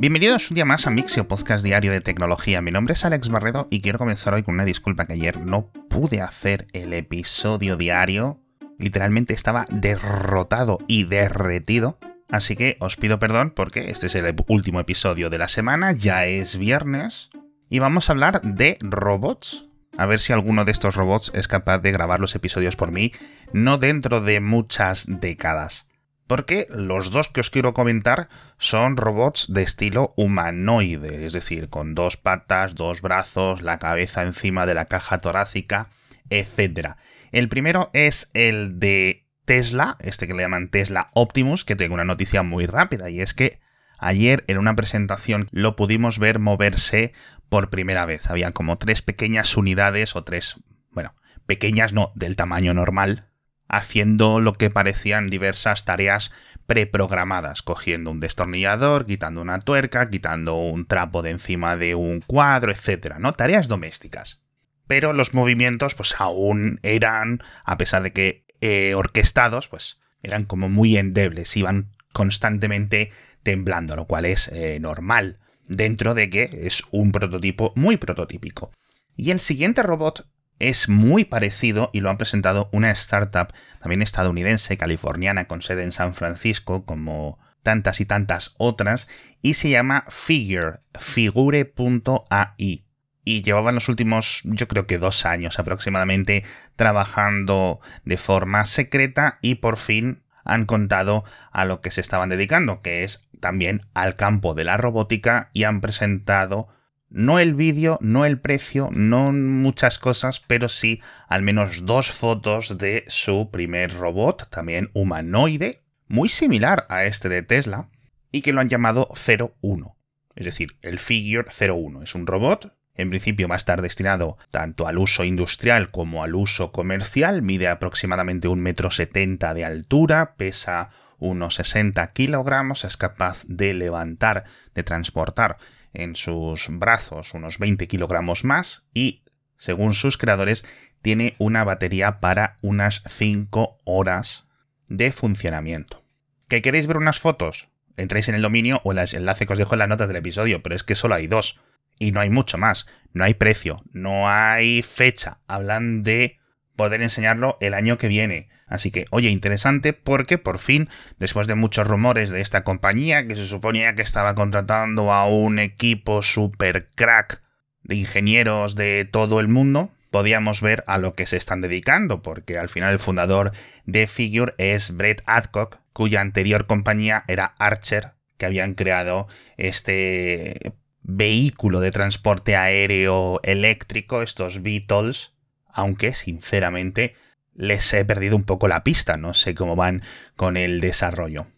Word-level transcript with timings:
Bienvenidos 0.00 0.48
un 0.52 0.54
día 0.54 0.64
más 0.64 0.86
a 0.86 0.90
Mixio, 0.90 1.26
podcast 1.26 1.64
diario 1.64 1.90
de 1.90 2.00
tecnología. 2.00 2.62
Mi 2.62 2.70
nombre 2.70 2.92
es 2.92 3.04
Alex 3.04 3.30
Barredo 3.30 3.66
y 3.68 3.80
quiero 3.80 3.98
comenzar 3.98 4.32
hoy 4.32 4.44
con 4.44 4.54
una 4.54 4.64
disculpa 4.64 5.06
que 5.06 5.14
ayer 5.14 5.44
no 5.44 5.72
pude 5.90 6.20
hacer 6.20 6.68
el 6.72 6.92
episodio 6.92 7.76
diario. 7.76 8.40
Literalmente 8.78 9.34
estaba 9.34 9.64
derrotado 9.72 10.78
y 10.86 11.02
derretido. 11.02 11.98
Así 12.30 12.54
que 12.54 12.76
os 12.78 12.96
pido 12.96 13.18
perdón 13.18 13.50
porque 13.50 13.90
este 13.90 14.06
es 14.06 14.14
el 14.14 14.36
último 14.46 14.78
episodio 14.78 15.30
de 15.30 15.38
la 15.38 15.48
semana, 15.48 15.90
ya 15.90 16.26
es 16.26 16.56
viernes. 16.56 17.30
Y 17.68 17.80
vamos 17.80 18.08
a 18.08 18.12
hablar 18.12 18.40
de 18.42 18.78
robots. 18.80 19.66
A 19.96 20.06
ver 20.06 20.20
si 20.20 20.32
alguno 20.32 20.64
de 20.64 20.70
estos 20.70 20.94
robots 20.94 21.32
es 21.34 21.48
capaz 21.48 21.80
de 21.80 21.90
grabar 21.90 22.20
los 22.20 22.36
episodios 22.36 22.76
por 22.76 22.92
mí, 22.92 23.10
no 23.52 23.78
dentro 23.78 24.20
de 24.20 24.38
muchas 24.38 25.06
décadas 25.08 25.87
porque 26.28 26.68
los 26.70 27.10
dos 27.10 27.28
que 27.28 27.40
os 27.40 27.50
quiero 27.50 27.74
comentar 27.74 28.28
son 28.58 28.96
robots 28.96 29.52
de 29.52 29.62
estilo 29.62 30.12
humanoide, 30.16 31.26
es 31.26 31.32
decir, 31.32 31.70
con 31.70 31.94
dos 31.94 32.16
patas, 32.16 32.74
dos 32.74 33.02
brazos, 33.02 33.62
la 33.62 33.78
cabeza 33.78 34.22
encima 34.22 34.66
de 34.66 34.74
la 34.74 34.84
caja 34.84 35.18
torácica, 35.18 35.88
etc. 36.28 36.90
El 37.32 37.48
primero 37.48 37.90
es 37.94 38.30
el 38.34 38.78
de 38.78 39.26
Tesla, 39.46 39.96
este 40.00 40.26
que 40.26 40.34
le 40.34 40.42
llaman 40.42 40.68
Tesla 40.68 41.10
Optimus, 41.14 41.64
que 41.64 41.76
tengo 41.76 41.94
una 41.94 42.04
noticia 42.04 42.42
muy 42.42 42.66
rápida, 42.66 43.08
y 43.08 43.22
es 43.22 43.32
que 43.32 43.58
ayer 43.98 44.44
en 44.48 44.58
una 44.58 44.76
presentación 44.76 45.48
lo 45.50 45.76
pudimos 45.76 46.18
ver 46.18 46.38
moverse 46.38 47.14
por 47.48 47.70
primera 47.70 48.04
vez. 48.04 48.28
Había 48.28 48.52
como 48.52 48.76
tres 48.76 49.00
pequeñas 49.00 49.56
unidades 49.56 50.14
o 50.14 50.24
tres, 50.24 50.56
bueno, 50.90 51.14
pequeñas 51.46 51.94
no, 51.94 52.12
del 52.14 52.36
tamaño 52.36 52.74
normal, 52.74 53.28
haciendo 53.68 54.40
lo 54.40 54.54
que 54.54 54.70
parecían 54.70 55.28
diversas 55.28 55.84
tareas 55.84 56.32
preprogramadas, 56.66 57.62
cogiendo 57.62 58.10
un 58.10 58.20
destornillador, 58.20 59.06
quitando 59.06 59.40
una 59.40 59.60
tuerca, 59.60 60.10
quitando 60.10 60.56
un 60.56 60.86
trapo 60.86 61.22
de 61.22 61.30
encima 61.30 61.76
de 61.76 61.94
un 61.94 62.20
cuadro, 62.20 62.70
etcétera, 62.72 63.18
¿no? 63.18 63.32
Tareas 63.32 63.68
domésticas. 63.68 64.42
Pero 64.86 65.12
los 65.12 65.34
movimientos, 65.34 65.94
pues 65.94 66.14
aún 66.18 66.80
eran, 66.82 67.42
a 67.64 67.76
pesar 67.76 68.02
de 68.02 68.12
que 68.12 68.44
eh, 68.60 68.94
orquestados, 68.94 69.68
pues 69.68 69.98
eran 70.22 70.44
como 70.44 70.68
muy 70.68 70.96
endebles, 70.96 71.56
iban 71.56 71.90
constantemente 72.12 73.12
temblando, 73.42 73.96
lo 73.96 74.06
cual 74.06 74.24
es 74.24 74.48
eh, 74.48 74.78
normal, 74.80 75.38
dentro 75.66 76.14
de 76.14 76.28
que 76.30 76.50
es 76.64 76.82
un 76.90 77.12
prototipo 77.12 77.72
muy 77.76 77.96
prototípico. 77.96 78.72
Y 79.16 79.30
el 79.30 79.40
siguiente 79.40 79.82
robot 79.82 80.26
es 80.58 80.88
muy 80.88 81.24
parecido 81.24 81.90
y 81.92 82.00
lo 82.00 82.10
han 82.10 82.18
presentado 82.18 82.68
una 82.72 82.90
startup 82.90 83.52
también 83.80 84.02
estadounidense, 84.02 84.76
californiana, 84.76 85.46
con 85.46 85.62
sede 85.62 85.84
en 85.84 85.92
San 85.92 86.14
Francisco, 86.14 86.84
como 86.84 87.38
tantas 87.62 88.00
y 88.00 88.06
tantas 88.06 88.54
otras, 88.56 89.08
y 89.42 89.54
se 89.54 89.70
llama 89.70 90.04
Figure, 90.08 90.80
figure.ai. 90.98 92.84
Y 93.24 93.42
llevaban 93.42 93.74
los 93.74 93.88
últimos, 93.90 94.40
yo 94.44 94.68
creo 94.68 94.86
que 94.86 94.98
dos 94.98 95.26
años 95.26 95.58
aproximadamente, 95.58 96.44
trabajando 96.76 97.80
de 98.04 98.16
forma 98.16 98.64
secreta 98.64 99.38
y 99.42 99.56
por 99.56 99.76
fin 99.76 100.22
han 100.44 100.64
contado 100.64 101.24
a 101.52 101.66
lo 101.66 101.82
que 101.82 101.90
se 101.90 102.00
estaban 102.00 102.30
dedicando, 102.30 102.80
que 102.80 103.04
es 103.04 103.28
también 103.38 103.86
al 103.92 104.14
campo 104.14 104.54
de 104.54 104.64
la 104.64 104.78
robótica 104.78 105.50
y 105.52 105.64
han 105.64 105.82
presentado 105.82 106.68
no 107.10 107.38
el 107.38 107.54
vídeo, 107.54 107.98
no 108.00 108.24
el 108.24 108.38
precio, 108.38 108.90
no 108.92 109.32
muchas 109.32 109.98
cosas, 109.98 110.40
pero 110.46 110.68
sí 110.68 111.00
al 111.28 111.42
menos 111.42 111.84
dos 111.84 112.10
fotos 112.10 112.78
de 112.78 113.04
su 113.08 113.50
primer 113.50 113.94
robot, 113.94 114.48
también 114.50 114.90
humanoide, 114.92 115.82
muy 116.06 116.28
similar 116.28 116.86
a 116.88 117.04
este 117.04 117.28
de 117.28 117.42
Tesla, 117.42 117.88
y 118.30 118.42
que 118.42 118.52
lo 118.52 118.60
han 118.60 118.68
llamado 118.68 119.08
01. 119.08 119.96
Es 120.34 120.44
decir, 120.44 120.76
el 120.82 120.98
Figure 120.98 121.48
01 121.50 122.02
es 122.02 122.14
un 122.14 122.26
robot. 122.26 122.74
En 122.94 123.10
principio 123.10 123.48
va 123.48 123.54
a 123.54 123.58
estar 123.58 123.80
destinado 123.80 124.36
tanto 124.50 124.86
al 124.86 124.98
uso 124.98 125.24
industrial 125.24 125.90
como 125.90 126.24
al 126.24 126.34
uso 126.34 126.72
comercial. 126.72 127.42
Mide 127.42 127.68
aproximadamente 127.68 128.48
un 128.48 128.60
metro 128.60 128.90
setenta 128.90 129.54
de 129.54 129.64
altura, 129.64 130.34
pesa 130.36 130.90
unos 131.18 131.56
60 131.56 132.12
kilogramos, 132.12 132.84
es 132.84 132.96
capaz 132.96 133.44
de 133.46 133.74
levantar, 133.74 134.44
de 134.74 134.82
transportar 134.82 135.56
en 135.92 136.16
sus 136.16 136.68
brazos 136.70 137.34
unos 137.34 137.58
20 137.58 137.86
kilogramos 137.88 138.44
más 138.44 138.84
y, 138.94 139.22
según 139.56 139.94
sus 139.94 140.18
creadores, 140.18 140.64
tiene 141.02 141.34
una 141.38 141.64
batería 141.64 142.20
para 142.20 142.56
unas 142.62 143.02
5 143.06 143.78
horas 143.84 144.46
de 144.88 145.12
funcionamiento. 145.12 146.04
¿Que 146.48 146.62
queréis 146.62 146.86
ver 146.86 146.96
unas 146.96 147.20
fotos? 147.20 147.68
Entréis 147.96 148.28
en 148.28 148.34
el 148.34 148.42
dominio 148.42 148.80
o 148.84 148.92
el 148.92 148.98
enlace 148.98 149.46
que 149.46 149.52
os 149.52 149.58
dejo 149.58 149.74
en 149.74 149.80
las 149.80 149.88
notas 149.88 150.08
del 150.08 150.16
episodio, 150.16 150.62
pero 150.62 150.74
es 150.74 150.84
que 150.84 150.94
solo 150.94 151.14
hay 151.14 151.26
dos. 151.26 151.60
Y 151.98 152.12
no 152.12 152.20
hay 152.20 152.30
mucho 152.30 152.58
más. 152.58 152.86
No 153.12 153.24
hay 153.24 153.34
precio, 153.34 153.82
no 153.92 154.28
hay 154.28 154.82
fecha. 154.82 155.40
Hablan 155.48 156.02
de 156.02 156.38
poder 156.78 157.02
enseñarlo 157.02 157.58
el 157.60 157.74
año 157.74 157.98
que 157.98 158.08
viene. 158.08 158.48
Así 158.66 158.90
que, 158.90 159.04
oye, 159.10 159.28
interesante 159.28 159.92
porque 159.92 160.38
por 160.38 160.58
fin, 160.58 160.88
después 161.18 161.48
de 161.48 161.56
muchos 161.56 161.86
rumores 161.86 162.30
de 162.30 162.40
esta 162.40 162.64
compañía 162.64 163.26
que 163.26 163.36
se 163.36 163.46
suponía 163.46 163.94
que 163.94 164.02
estaba 164.02 164.34
contratando 164.34 165.12
a 165.12 165.26
un 165.26 165.58
equipo 165.58 166.22
super 166.22 166.88
crack 166.94 167.42
de 167.82 167.96
ingenieros 167.96 168.76
de 168.76 169.06
todo 169.10 169.40
el 169.40 169.48
mundo, 169.48 169.90
podíamos 170.10 170.62
ver 170.62 170.84
a 170.86 170.98
lo 170.98 171.14
que 171.14 171.26
se 171.26 171.36
están 171.36 171.60
dedicando, 171.60 172.22
porque 172.22 172.56
al 172.56 172.68
final 172.68 172.92
el 172.92 172.98
fundador 172.98 173.52
de 173.84 174.06
Figure 174.06 174.54
es 174.56 174.96
Brett 174.96 175.22
Adcock, 175.26 175.80
cuya 175.92 176.20
anterior 176.20 176.66
compañía 176.66 177.24
era 177.26 177.54
Archer, 177.58 178.12
que 178.36 178.46
habían 178.46 178.74
creado 178.74 179.26
este 179.56 180.74
vehículo 181.02 181.80
de 181.80 181.90
transporte 181.90 182.54
aéreo 182.54 183.40
eléctrico, 183.42 184.22
estos 184.22 184.62
Beatles, 184.62 185.32
aunque 185.72 186.14
sinceramente 186.14 187.14
les 187.54 187.92
he 187.92 188.04
perdido 188.04 188.36
un 188.36 188.44
poco 188.44 188.68
la 188.68 188.84
pista, 188.84 189.16
no 189.16 189.34
sé 189.34 189.54
cómo 189.54 189.76
van 189.76 190.02
con 190.36 190.56
el 190.56 190.80
desarrollo. 190.80 191.48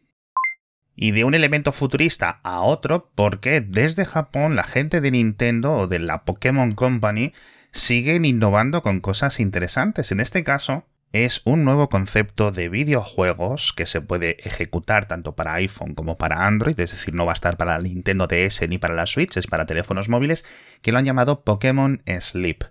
Y 0.97 1.13
de 1.13 1.25
un 1.25 1.35
elemento 1.35 1.73
futurista 1.73 2.41
a 2.43 2.63
otro, 2.63 3.11
porque 3.15 3.61
desde 3.61 4.05
Japón 4.05 4.57
la 4.57 4.65
gente 4.65 5.01
de 5.01 5.11
Nintendo 5.11 5.73
o 5.73 5.87
de 5.87 5.99
la 5.99 6.25
Pokémon 6.25 6.73
Company 6.73 7.33
siguen 7.73 8.25
innovando 8.25 8.83
con 8.83 9.01
cosas 9.01 9.41
interesantes. 9.41 10.11
En 10.11 10.21
este 10.21 10.43
caso, 10.43 10.85
es 11.13 11.43
un 11.45 11.65
nuevo 11.65 11.89
concepto 11.89 12.53
de 12.53 12.69
videojuegos 12.69 13.73
que 13.73 13.87
se 13.87 14.01
puede 14.01 14.37
ejecutar 14.47 15.07
tanto 15.07 15.35
para 15.35 15.55
iPhone 15.55 15.95
como 15.95 16.17
para 16.17 16.47
Android, 16.47 16.79
es 16.79 16.93
decir, 16.93 17.15
no 17.15 17.27
va 17.27 17.33
a 17.33 17.35
estar 17.35 17.57
para 17.57 17.79
Nintendo 17.79 18.27
DS 18.27 18.69
ni 18.69 18.79
para 18.79 18.95
la 18.95 19.07
Switch, 19.07 19.37
es 19.37 19.47
para 19.47 19.67
teléfonos 19.67 20.09
móviles, 20.09 20.45
que 20.83 20.93
lo 20.93 20.99
han 20.99 21.05
llamado 21.05 21.43
Pokémon 21.43 22.03
Sleep 22.21 22.65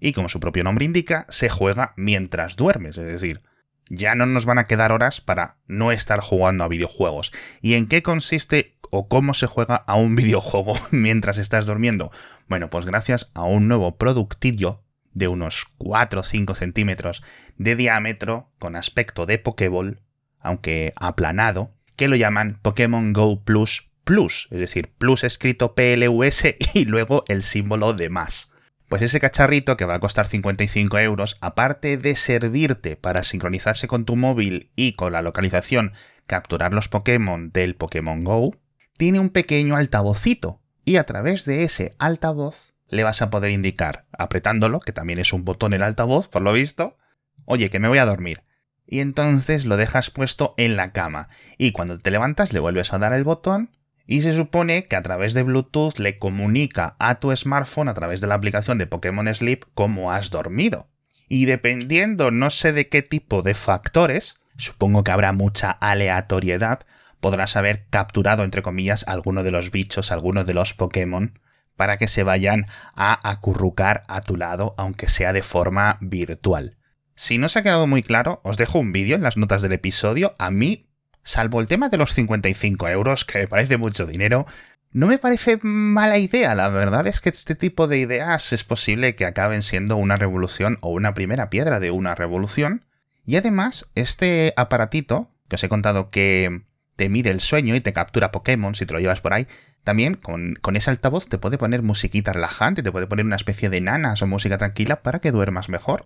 y 0.00 0.12
como 0.12 0.28
su 0.28 0.40
propio 0.40 0.64
nombre 0.64 0.84
indica, 0.84 1.26
se 1.28 1.48
juega 1.48 1.92
mientras 1.96 2.56
duermes, 2.56 2.98
es 2.98 3.06
decir, 3.06 3.40
ya 3.88 4.14
no 4.14 4.26
nos 4.26 4.46
van 4.46 4.58
a 4.58 4.64
quedar 4.64 4.92
horas 4.92 5.20
para 5.20 5.58
no 5.66 5.92
estar 5.92 6.20
jugando 6.20 6.64
a 6.64 6.68
videojuegos. 6.68 7.32
¿Y 7.60 7.74
en 7.74 7.86
qué 7.86 8.02
consiste 8.02 8.76
o 8.90 9.08
cómo 9.08 9.34
se 9.34 9.46
juega 9.46 9.76
a 9.76 9.94
un 9.94 10.16
videojuego 10.16 10.74
mientras 10.90 11.38
estás 11.38 11.66
durmiendo? 11.66 12.10
Bueno, 12.48 12.70
pues 12.70 12.86
gracias 12.86 13.30
a 13.34 13.44
un 13.44 13.68
nuevo 13.68 13.96
productillo 13.96 14.82
de 15.12 15.28
unos 15.28 15.66
4 15.78 16.20
o 16.20 16.22
5 16.22 16.54
centímetros 16.54 17.22
de 17.56 17.74
diámetro 17.74 18.50
con 18.58 18.76
aspecto 18.76 19.24
de 19.24 19.38
Pokéball, 19.38 20.02
aunque 20.40 20.92
aplanado, 20.96 21.72
que 21.96 22.08
lo 22.08 22.16
llaman 22.16 22.58
Pokémon 22.60 23.12
Go 23.12 23.42
Plus 23.42 23.88
Plus, 24.04 24.46
es 24.52 24.60
decir, 24.60 24.92
Plus 24.98 25.24
escrito 25.24 25.74
PLUS 25.74 26.44
y 26.74 26.84
luego 26.84 27.24
el 27.28 27.42
símbolo 27.42 27.94
de 27.94 28.08
más. 28.10 28.52
Pues 28.88 29.02
ese 29.02 29.18
cacharrito 29.18 29.76
que 29.76 29.84
va 29.84 29.96
a 29.96 30.00
costar 30.00 30.28
55 30.28 30.98
euros, 30.98 31.36
aparte 31.40 31.96
de 31.96 32.14
servirte 32.14 32.96
para 32.96 33.24
sincronizarse 33.24 33.88
con 33.88 34.04
tu 34.04 34.14
móvil 34.14 34.70
y 34.76 34.92
con 34.92 35.12
la 35.12 35.22
localización 35.22 35.92
capturar 36.26 36.72
los 36.72 36.88
Pokémon 36.88 37.50
del 37.50 37.74
Pokémon 37.74 38.22
Go, 38.22 38.54
tiene 38.96 39.18
un 39.18 39.30
pequeño 39.30 39.76
altavocito 39.76 40.60
y 40.84 40.96
a 40.96 41.04
través 41.04 41.44
de 41.44 41.64
ese 41.64 41.94
altavoz 41.98 42.74
le 42.88 43.02
vas 43.02 43.22
a 43.22 43.30
poder 43.30 43.50
indicar, 43.50 44.06
apretándolo, 44.12 44.78
que 44.78 44.92
también 44.92 45.18
es 45.18 45.32
un 45.32 45.44
botón 45.44 45.72
el 45.72 45.82
altavoz, 45.82 46.28
por 46.28 46.42
lo 46.42 46.52
visto, 46.52 46.96
oye, 47.44 47.70
que 47.70 47.80
me 47.80 47.88
voy 47.88 47.98
a 47.98 48.06
dormir. 48.06 48.44
Y 48.86 49.00
entonces 49.00 49.66
lo 49.66 49.76
dejas 49.76 50.10
puesto 50.10 50.54
en 50.56 50.76
la 50.76 50.92
cama 50.92 51.28
y 51.58 51.72
cuando 51.72 51.98
te 51.98 52.12
levantas 52.12 52.52
le 52.52 52.60
vuelves 52.60 52.92
a 52.92 52.98
dar 52.98 53.12
el 53.12 53.24
botón 53.24 53.70
y 54.06 54.22
se 54.22 54.32
supone 54.32 54.86
que 54.86 54.96
a 54.96 55.02
través 55.02 55.34
de 55.34 55.42
Bluetooth 55.42 55.98
le 55.98 56.18
comunica 56.18 56.94
a 56.98 57.16
tu 57.16 57.34
smartphone 57.34 57.88
a 57.88 57.94
través 57.94 58.20
de 58.20 58.28
la 58.28 58.36
aplicación 58.36 58.78
de 58.78 58.86
Pokémon 58.86 59.32
Sleep 59.34 59.64
cómo 59.74 60.12
has 60.12 60.30
dormido. 60.30 60.88
Y 61.28 61.46
dependiendo 61.46 62.30
no 62.30 62.50
sé 62.50 62.72
de 62.72 62.88
qué 62.88 63.02
tipo 63.02 63.42
de 63.42 63.54
factores, 63.54 64.36
supongo 64.56 65.02
que 65.02 65.10
habrá 65.10 65.32
mucha 65.32 65.70
aleatoriedad, 65.70 66.86
podrás 67.20 67.56
haber 67.56 67.86
capturado 67.90 68.44
entre 68.44 68.62
comillas 68.62 69.04
alguno 69.08 69.42
de 69.42 69.50
los 69.50 69.72
bichos, 69.72 70.12
alguno 70.12 70.44
de 70.44 70.54
los 70.54 70.74
Pokémon, 70.74 71.40
para 71.74 71.98
que 71.98 72.08
se 72.08 72.22
vayan 72.22 72.66
a 72.94 73.28
acurrucar 73.28 74.04
a 74.06 74.20
tu 74.20 74.36
lado, 74.36 74.74
aunque 74.78 75.08
sea 75.08 75.32
de 75.32 75.42
forma 75.42 75.98
virtual. 76.00 76.76
Si 77.16 77.38
no 77.38 77.48
se 77.48 77.58
ha 77.58 77.62
quedado 77.62 77.86
muy 77.86 78.02
claro, 78.02 78.40
os 78.44 78.56
dejo 78.56 78.78
un 78.78 78.92
vídeo 78.92 79.16
en 79.16 79.22
las 79.22 79.36
notas 79.36 79.62
del 79.62 79.72
episodio. 79.72 80.34
A 80.38 80.50
mí 80.50 80.86
salvo 81.26 81.60
el 81.60 81.66
tema 81.66 81.88
de 81.88 81.98
los 81.98 82.14
55 82.14 82.88
euros, 82.88 83.24
que 83.24 83.40
me 83.40 83.48
parece 83.48 83.76
mucho 83.76 84.06
dinero, 84.06 84.46
No 84.92 85.08
me 85.08 85.18
parece 85.18 85.58
mala 85.60 86.16
idea, 86.16 86.54
la 86.54 86.68
verdad 86.70 87.06
es 87.06 87.20
que 87.20 87.28
este 87.28 87.54
tipo 87.54 87.86
de 87.86 87.98
ideas 87.98 88.52
es 88.54 88.64
posible 88.64 89.14
que 89.14 89.26
acaben 89.26 89.60
siendo 89.62 89.96
una 89.96 90.16
revolución 90.16 90.78
o 90.80 90.90
una 90.90 91.12
primera 91.12 91.50
piedra 91.50 91.80
de 91.80 91.90
una 91.90 92.14
revolución. 92.14 92.86
Y 93.26 93.36
además, 93.36 93.90
este 93.94 94.54
aparatito, 94.56 95.28
que 95.48 95.56
os 95.56 95.64
he 95.64 95.68
contado 95.68 96.08
que 96.08 96.62
te 96.94 97.10
mide 97.10 97.30
el 97.30 97.40
sueño 97.40 97.74
y 97.74 97.80
te 97.80 97.92
captura 97.92 98.32
Pokémon 98.32 98.74
si 98.74 98.86
te 98.86 98.94
lo 98.94 99.00
llevas 99.00 99.20
por 99.20 99.34
ahí, 99.34 99.48
también 99.84 100.14
con, 100.14 100.54
con, 100.62 100.76
ese 100.76 100.90
altavoz 100.90 101.26
te 101.28 101.36
puede 101.36 101.58
poner 101.58 101.82
musiquita 101.82 102.32
relajante, 102.32 102.82
te 102.82 102.92
puede 102.92 103.06
poner 103.06 103.26
una 103.26 103.36
especie 103.36 103.68
de 103.68 103.80
nanas 103.80 104.22
o 104.22 104.26
música 104.26 104.56
tranquila 104.56 105.02
para 105.02 105.18
que 105.18 105.32
duermas 105.32 105.68
mejor. 105.68 106.04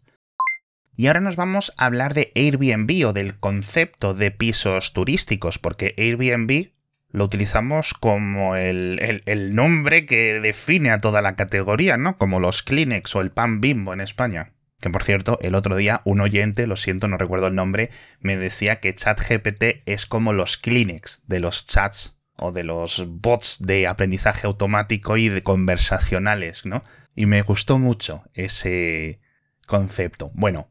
Y 0.96 1.06
ahora 1.06 1.20
nos 1.20 1.36
vamos 1.36 1.72
a 1.76 1.86
hablar 1.86 2.14
de 2.14 2.30
Airbnb 2.34 3.06
o 3.08 3.12
del 3.12 3.38
concepto 3.38 4.14
de 4.14 4.30
pisos 4.30 4.92
turísticos, 4.92 5.58
porque 5.58 5.94
Airbnb 5.96 6.70
lo 7.12 7.24
utilizamos 7.24 7.94
como 7.94 8.54
el, 8.56 9.54
nombre 9.54 10.06
que 10.06 10.40
define 10.40 10.90
a 10.90 10.98
toda 10.98 11.22
la 11.22 11.34
categoría, 11.34 11.96
¿no? 11.96 12.16
Como 12.18 12.38
los 12.38 12.62
Kleenex 12.62 13.16
o 13.16 13.20
el 13.20 13.30
pan 13.30 13.60
bimbo 13.60 13.92
en 13.92 14.00
España. 14.00 14.52
Que 14.80 14.90
por 14.90 15.02
cierto, 15.02 15.38
el 15.42 15.54
otro 15.54 15.76
día 15.76 16.00
un 16.04 16.20
oyente, 16.20 16.66
lo 16.66 16.76
siento, 16.76 17.08
no 17.08 17.18
recuerdo 17.18 17.48
el 17.48 17.54
nombre, 17.54 17.90
me 18.20 18.36
decía 18.36 18.80
que 18.80 18.94
ChatGPT 18.94 19.82
es 19.86 20.06
como 20.06 20.32
los 20.32 20.56
Kleenex 20.56 21.22
de 21.26 21.40
los 21.40 21.66
chats 21.66 22.16
o 22.36 22.52
de 22.52 22.64
los 22.64 23.04
bots 23.06 23.58
de 23.60 23.86
aprendizaje 23.86 24.46
automático 24.46 25.16
y 25.16 25.28
de 25.28 25.42
conversacionales, 25.42 26.64
¿no? 26.64 26.80
Y 27.14 27.26
me 27.26 27.42
gustó 27.42 27.78
mucho 27.78 28.22
ese 28.32 29.20
concepto. 29.66 30.30
Bueno, 30.32 30.70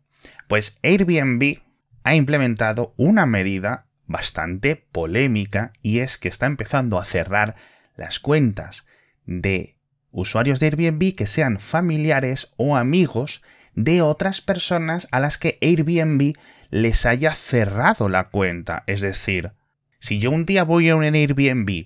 pues 0.50 0.80
Airbnb 0.82 1.60
ha 2.04 2.16
implementado 2.16 2.96
una 2.98 3.28
medida 3.28 3.86
bastante 4.08 4.76
polémica 4.76 5.74
y 5.84 6.00
es 6.00 6.18
que 6.18 6.28
está 6.28 6.48
empezando 6.48 6.98
a 6.98 7.06
cerrar 7.06 7.56
las 7.96 8.20
cuentas 8.20 8.88
de 9.28 9.76
usuarios 10.10 10.60
de 10.60 10.66
Airbnb 10.66 11.14
que 11.16 11.28
sean 11.28 11.60
familiares 11.60 12.50
o 12.58 12.76
amigos 12.76 13.44
de 13.76 14.02
otras 14.02 14.42
personas 14.42 15.08
a 15.12 15.20
las 15.20 15.38
que 15.38 15.60
Airbnb 15.62 16.34
les 16.72 17.06
haya 17.06 17.36
cerrado 17.36 18.10
la 18.10 18.30
cuenta. 18.30 18.84
Es 18.88 19.02
decir, 19.02 19.52
si 20.00 20.18
yo 20.18 20.32
un 20.32 20.48
día 20.48 20.64
voy 20.64 20.90
a 20.90 20.96
un 20.96 21.04
Airbnb 21.04 21.86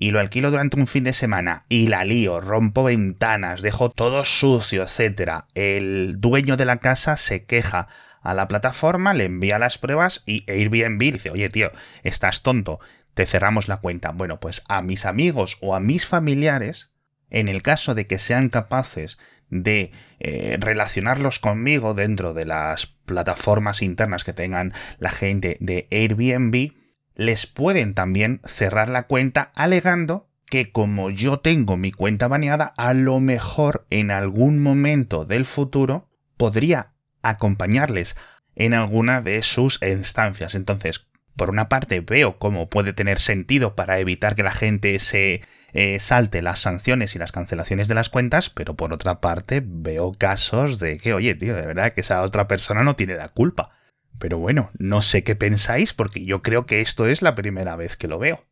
y 0.00 0.12
lo 0.12 0.20
alquilo 0.20 0.52
durante 0.52 0.78
un 0.78 0.86
fin 0.86 1.02
de 1.02 1.12
semana 1.12 1.64
y 1.68 1.88
la 1.88 2.04
lío, 2.04 2.40
rompo 2.40 2.84
ventanas, 2.84 3.62
dejo 3.62 3.90
todo 3.90 4.24
sucio, 4.24 4.84
etc., 4.84 5.44
el 5.54 6.20
dueño 6.20 6.56
de 6.56 6.64
la 6.64 6.76
casa 6.76 7.16
se 7.16 7.44
queja 7.44 7.88
a 8.22 8.32
la 8.32 8.46
plataforma, 8.46 9.12
le 9.12 9.24
envía 9.24 9.58
las 9.58 9.76
pruebas 9.76 10.22
y 10.24 10.44
Airbnb 10.48 11.00
dice, 11.12 11.30
oye 11.30 11.48
tío, 11.48 11.72
estás 12.04 12.42
tonto, 12.42 12.78
te 13.14 13.26
cerramos 13.26 13.66
la 13.66 13.78
cuenta. 13.78 14.10
Bueno, 14.10 14.38
pues 14.38 14.62
a 14.68 14.82
mis 14.82 15.04
amigos 15.04 15.58
o 15.60 15.74
a 15.74 15.80
mis 15.80 16.06
familiares, 16.06 16.92
en 17.28 17.48
el 17.48 17.62
caso 17.62 17.96
de 17.96 18.06
que 18.06 18.20
sean 18.20 18.50
capaces 18.50 19.18
de 19.50 19.90
eh, 20.20 20.58
relacionarlos 20.60 21.40
conmigo 21.40 21.94
dentro 21.94 22.34
de 22.34 22.44
las 22.44 22.86
plataformas 22.86 23.82
internas 23.82 24.22
que 24.22 24.32
tengan 24.32 24.74
la 24.98 25.10
gente 25.10 25.56
de 25.60 25.88
Airbnb, 25.90 26.77
les 27.18 27.48
pueden 27.48 27.94
también 27.94 28.40
cerrar 28.44 28.88
la 28.88 29.02
cuenta 29.02 29.50
alegando 29.54 30.30
que 30.46 30.72
como 30.72 31.10
yo 31.10 31.40
tengo 31.40 31.76
mi 31.76 31.92
cuenta 31.92 32.28
baneada, 32.28 32.72
a 32.76 32.94
lo 32.94 33.20
mejor 33.20 33.86
en 33.90 34.10
algún 34.10 34.60
momento 34.60 35.26
del 35.26 35.44
futuro 35.44 36.08
podría 36.38 36.92
acompañarles 37.20 38.16
en 38.54 38.72
alguna 38.72 39.20
de 39.20 39.42
sus 39.42 39.80
instancias. 39.82 40.54
Entonces, 40.54 41.06
por 41.36 41.50
una 41.50 41.68
parte 41.68 42.00
veo 42.00 42.38
cómo 42.38 42.70
puede 42.70 42.92
tener 42.92 43.18
sentido 43.18 43.74
para 43.74 43.98
evitar 43.98 44.36
que 44.36 44.44
la 44.44 44.52
gente 44.52 44.98
se 45.00 45.42
eh, 45.72 45.98
salte 45.98 46.40
las 46.40 46.60
sanciones 46.60 47.14
y 47.16 47.18
las 47.18 47.32
cancelaciones 47.32 47.88
de 47.88 47.94
las 47.96 48.08
cuentas, 48.08 48.48
pero 48.48 48.74
por 48.74 48.92
otra 48.92 49.20
parte 49.20 49.60
veo 49.64 50.12
casos 50.12 50.78
de 50.78 50.98
que, 50.98 51.14
oye, 51.14 51.34
tío, 51.34 51.56
de 51.56 51.66
verdad 51.66 51.92
que 51.92 52.00
esa 52.00 52.22
otra 52.22 52.46
persona 52.46 52.82
no 52.82 52.94
tiene 52.94 53.16
la 53.16 53.28
culpa. 53.28 53.70
Pero 54.18 54.38
bueno, 54.38 54.70
no 54.78 55.02
sé 55.02 55.22
qué 55.22 55.36
pensáis 55.36 55.94
porque 55.94 56.24
yo 56.24 56.42
creo 56.42 56.66
que 56.66 56.80
esto 56.80 57.06
es 57.06 57.22
la 57.22 57.34
primera 57.34 57.76
vez 57.76 57.96
que 57.96 58.08
lo 58.08 58.18
veo. 58.18 58.44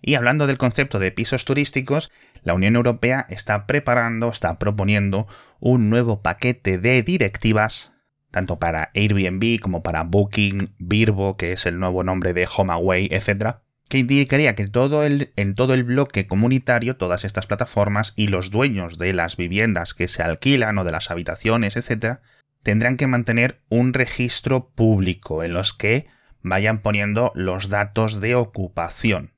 Y 0.00 0.14
hablando 0.14 0.46
del 0.46 0.58
concepto 0.58 0.98
de 0.98 1.12
pisos 1.12 1.44
turísticos, 1.44 2.10
la 2.42 2.54
Unión 2.54 2.76
Europea 2.76 3.26
está 3.28 3.66
preparando, 3.66 4.28
está 4.28 4.58
proponiendo 4.58 5.26
un 5.60 5.90
nuevo 5.90 6.22
paquete 6.22 6.78
de 6.78 7.02
directivas, 7.02 7.92
tanto 8.30 8.58
para 8.58 8.90
Airbnb 8.94 9.58
como 9.60 9.82
para 9.82 10.04
Booking, 10.04 10.74
Virbo, 10.78 11.36
que 11.36 11.52
es 11.52 11.66
el 11.66 11.78
nuevo 11.78 12.04
nombre 12.04 12.32
de 12.32 12.46
HomeAway, 12.46 13.08
etc., 13.10 13.56
que 13.88 13.98
indicaría 13.98 14.54
que 14.54 14.66
todo 14.66 15.02
el, 15.02 15.32
en 15.36 15.54
todo 15.54 15.72
el 15.72 15.82
bloque 15.82 16.26
comunitario, 16.26 16.96
todas 16.96 17.24
estas 17.24 17.46
plataformas 17.46 18.12
y 18.16 18.28
los 18.28 18.50
dueños 18.50 18.98
de 18.98 19.14
las 19.14 19.38
viviendas 19.38 19.94
que 19.94 20.08
se 20.08 20.22
alquilan 20.22 20.76
o 20.76 20.84
de 20.84 20.92
las 20.92 21.10
habitaciones, 21.10 21.74
etc., 21.76 22.20
tendrán 22.62 22.96
que 22.96 23.06
mantener 23.06 23.62
un 23.68 23.94
registro 23.94 24.70
público 24.70 25.42
en 25.42 25.54
los 25.54 25.72
que 25.74 26.06
vayan 26.42 26.82
poniendo 26.82 27.32
los 27.34 27.68
datos 27.68 28.20
de 28.20 28.34
ocupación 28.34 29.32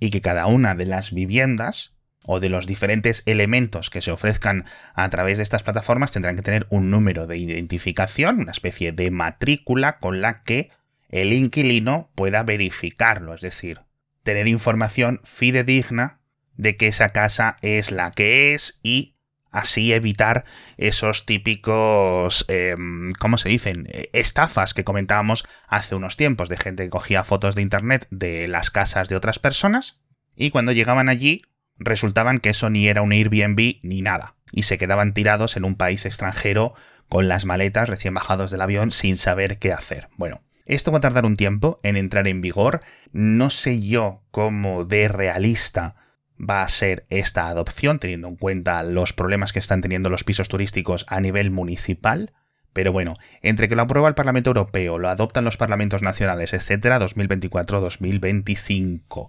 y 0.00 0.10
que 0.10 0.20
cada 0.20 0.46
una 0.46 0.74
de 0.74 0.86
las 0.86 1.12
viviendas 1.12 1.94
o 2.24 2.40
de 2.40 2.50
los 2.50 2.66
diferentes 2.66 3.22
elementos 3.26 3.90
que 3.90 4.02
se 4.02 4.10
ofrezcan 4.10 4.66
a 4.94 5.08
través 5.08 5.38
de 5.38 5.42
estas 5.42 5.62
plataformas 5.62 6.12
tendrán 6.12 6.36
que 6.36 6.42
tener 6.42 6.66
un 6.68 6.90
número 6.90 7.26
de 7.26 7.38
identificación, 7.38 8.40
una 8.40 8.52
especie 8.52 8.92
de 8.92 9.10
matrícula 9.10 9.98
con 9.98 10.20
la 10.20 10.42
que 10.42 10.70
el 11.08 11.32
inquilino 11.32 12.10
pueda 12.14 12.42
verificarlo, 12.42 13.34
es 13.34 13.40
decir, 13.40 13.80
tener 14.22 14.46
información 14.46 15.20
fidedigna 15.24 16.20
de 16.56 16.76
que 16.76 16.88
esa 16.88 17.10
casa 17.10 17.56
es 17.62 17.90
la 17.90 18.10
que 18.10 18.52
es 18.52 18.78
y 18.82 19.14
así 19.50 19.92
evitar 19.92 20.44
esos 20.76 21.26
típicos, 21.26 22.44
em, 22.48 23.12
¿cómo 23.18 23.38
se 23.38 23.48
dicen? 23.48 23.86
Eh, 23.90 24.10
estafas 24.12 24.74
que 24.74 24.84
comentábamos 24.84 25.44
hace 25.66 25.94
unos 25.94 26.16
tiempos 26.16 26.48
de 26.48 26.56
gente 26.56 26.84
que 26.84 26.90
cogía 26.90 27.24
fotos 27.24 27.54
de 27.54 27.62
internet 27.62 28.06
de 28.10 28.48
las 28.48 28.70
casas 28.70 29.08
de 29.08 29.16
otras 29.16 29.38
personas 29.38 30.00
y 30.36 30.50
cuando 30.50 30.72
llegaban 30.72 31.08
allí 31.08 31.42
resultaban 31.78 32.38
que 32.38 32.50
eso 32.50 32.70
ni 32.70 32.88
era 32.88 33.02
un 33.02 33.12
Airbnb 33.12 33.78
ni 33.82 34.02
nada 34.02 34.34
y 34.52 34.64
se 34.64 34.78
quedaban 34.78 35.12
tirados 35.12 35.56
en 35.56 35.64
un 35.64 35.76
país 35.76 36.04
extranjero 36.06 36.72
con 37.08 37.28
las 37.28 37.44
maletas 37.44 37.88
recién 37.88 38.14
bajados 38.14 38.50
del 38.50 38.60
avión 38.60 38.92
sin 38.92 39.16
saber 39.16 39.58
qué 39.58 39.72
hacer. 39.72 40.08
Bueno, 40.16 40.42
esto 40.66 40.92
va 40.92 40.98
a 40.98 41.02
tardar 41.02 41.24
un 41.24 41.36
tiempo 41.36 41.80
en 41.82 41.96
entrar 41.96 42.28
en 42.28 42.42
vigor. 42.42 42.82
No 43.12 43.48
sé 43.48 43.80
yo 43.80 44.22
cómo 44.30 44.84
de 44.84 45.08
realista 45.08 45.96
va 46.38 46.62
a 46.62 46.68
ser 46.68 47.06
esta 47.10 47.48
adopción, 47.48 47.98
teniendo 47.98 48.28
en 48.28 48.36
cuenta 48.36 48.82
los 48.82 49.12
problemas 49.12 49.52
que 49.52 49.58
están 49.58 49.80
teniendo 49.80 50.10
los 50.10 50.24
pisos 50.24 50.48
turísticos 50.48 51.04
a 51.08 51.20
nivel 51.20 51.50
municipal. 51.50 52.32
Pero 52.72 52.92
bueno, 52.92 53.16
entre 53.42 53.68
que 53.68 53.76
lo 53.76 53.82
aprueba 53.82 54.08
el 54.08 54.14
Parlamento 54.14 54.50
Europeo, 54.50 54.98
lo 54.98 55.08
adoptan 55.08 55.44
los 55.44 55.56
parlamentos 55.56 56.02
nacionales, 56.02 56.52
etcétera, 56.52 56.98
2024-2025. 57.00 59.28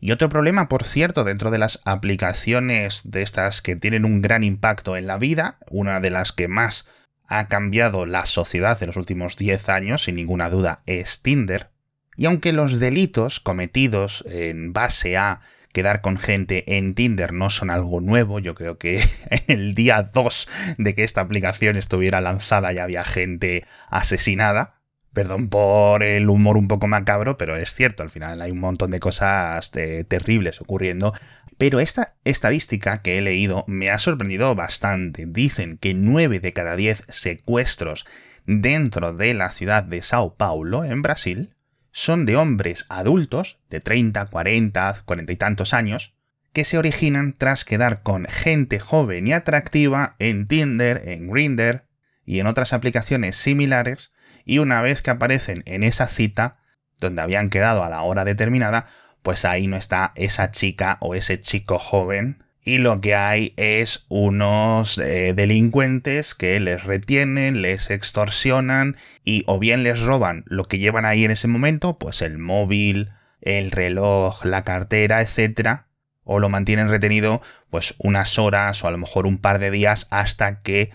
Y 0.00 0.12
otro 0.12 0.28
problema, 0.28 0.68
por 0.68 0.84
cierto, 0.84 1.24
dentro 1.24 1.50
de 1.50 1.58
las 1.58 1.80
aplicaciones 1.84 3.10
de 3.10 3.22
estas 3.22 3.62
que 3.62 3.76
tienen 3.76 4.04
un 4.04 4.20
gran 4.20 4.42
impacto 4.42 4.96
en 4.96 5.06
la 5.06 5.16
vida, 5.18 5.58
una 5.70 6.00
de 6.00 6.10
las 6.10 6.32
que 6.32 6.48
más 6.48 6.86
ha 7.26 7.46
cambiado 7.48 8.04
la 8.04 8.26
sociedad 8.26 8.76
en 8.82 8.88
los 8.88 8.96
últimos 8.96 9.36
10 9.36 9.68
años, 9.68 10.02
sin 10.04 10.16
ninguna 10.16 10.50
duda, 10.50 10.82
es 10.86 11.22
Tinder. 11.22 11.70
Y 12.16 12.26
aunque 12.26 12.52
los 12.52 12.80
delitos 12.80 13.38
cometidos 13.40 14.24
en 14.26 14.72
base 14.72 15.16
a 15.16 15.40
quedar 15.72 16.00
con 16.00 16.18
gente 16.18 16.76
en 16.76 16.94
Tinder 16.94 17.32
no 17.32 17.50
son 17.50 17.70
algo 17.70 18.00
nuevo. 18.00 18.38
Yo 18.38 18.54
creo 18.54 18.78
que 18.78 19.02
el 19.48 19.74
día 19.74 20.02
2 20.02 20.48
de 20.78 20.94
que 20.94 21.04
esta 21.04 21.20
aplicación 21.20 21.76
estuviera 21.76 22.20
lanzada 22.20 22.72
ya 22.72 22.84
había 22.84 23.04
gente 23.04 23.64
asesinada. 23.88 24.74
Perdón 25.12 25.50
por 25.50 26.02
el 26.02 26.30
humor 26.30 26.56
un 26.56 26.68
poco 26.68 26.86
macabro, 26.86 27.36
pero 27.36 27.56
es 27.56 27.74
cierto, 27.74 28.02
al 28.02 28.08
final 28.08 28.40
hay 28.40 28.50
un 28.50 28.60
montón 28.60 28.90
de 28.90 29.00
cosas 29.00 29.70
eh, 29.74 30.04
terribles 30.08 30.60
ocurriendo. 30.62 31.12
Pero 31.58 31.80
esta 31.80 32.14
estadística 32.24 33.02
que 33.02 33.18
he 33.18 33.20
leído 33.20 33.64
me 33.66 33.90
ha 33.90 33.98
sorprendido 33.98 34.54
bastante. 34.54 35.26
Dicen 35.26 35.76
que 35.76 35.92
9 35.92 36.40
de 36.40 36.52
cada 36.52 36.76
10 36.76 37.04
secuestros 37.08 38.06
dentro 38.46 39.12
de 39.12 39.34
la 39.34 39.50
ciudad 39.50 39.84
de 39.84 40.02
Sao 40.02 40.34
Paulo, 40.34 40.84
en 40.84 41.02
Brasil, 41.02 41.54
son 41.92 42.26
de 42.26 42.36
hombres 42.36 42.86
adultos, 42.88 43.58
de 43.70 43.80
30, 43.80 44.26
40, 44.26 45.02
40 45.04 45.32
y 45.32 45.36
tantos 45.36 45.74
años, 45.74 46.14
que 46.52 46.64
se 46.64 46.78
originan 46.78 47.34
tras 47.36 47.64
quedar 47.64 48.02
con 48.02 48.26
gente 48.26 48.78
joven 48.78 49.26
y 49.26 49.32
atractiva 49.32 50.16
en 50.18 50.46
Tinder, 50.48 51.08
en 51.08 51.28
Grindr 51.28 51.84
y 52.24 52.40
en 52.40 52.46
otras 52.46 52.72
aplicaciones 52.72 53.36
similares, 53.36 54.12
y 54.44 54.58
una 54.58 54.82
vez 54.82 55.02
que 55.02 55.10
aparecen 55.10 55.62
en 55.66 55.82
esa 55.82 56.08
cita, 56.08 56.58
donde 56.98 57.22
habían 57.22 57.50
quedado 57.50 57.84
a 57.84 57.90
la 57.90 58.02
hora 58.02 58.24
determinada, 58.24 58.86
pues 59.22 59.44
ahí 59.44 59.66
no 59.66 59.76
está 59.76 60.12
esa 60.14 60.50
chica 60.50 60.98
o 61.00 61.14
ese 61.14 61.40
chico 61.40 61.78
joven 61.78 62.42
y 62.64 62.78
lo 62.78 63.00
que 63.00 63.14
hay 63.14 63.54
es 63.56 64.04
unos 64.08 64.98
eh, 64.98 65.32
delincuentes 65.34 66.34
que 66.34 66.60
les 66.60 66.84
retienen, 66.84 67.60
les 67.60 67.90
extorsionan 67.90 68.96
y 69.24 69.42
o 69.46 69.58
bien 69.58 69.82
les 69.82 70.00
roban 70.00 70.44
lo 70.46 70.64
que 70.64 70.78
llevan 70.78 71.04
ahí 71.04 71.24
en 71.24 71.32
ese 71.32 71.48
momento, 71.48 71.98
pues 71.98 72.22
el 72.22 72.38
móvil, 72.38 73.10
el 73.40 73.72
reloj, 73.72 74.44
la 74.44 74.62
cartera, 74.62 75.20
etcétera, 75.20 75.86
o 76.22 76.38
lo 76.38 76.48
mantienen 76.48 76.88
retenido 76.88 77.42
pues 77.68 77.94
unas 77.98 78.38
horas 78.38 78.84
o 78.84 78.88
a 78.88 78.92
lo 78.92 78.98
mejor 78.98 79.26
un 79.26 79.38
par 79.38 79.58
de 79.58 79.72
días 79.72 80.06
hasta 80.10 80.62
que 80.62 80.90